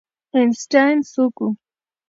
آینسټاین 0.35 0.97
څوک 1.11 1.35
و؟ 1.43 1.47